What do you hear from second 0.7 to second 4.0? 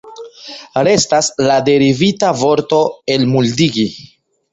Restas la derivita vorto elmuldigi.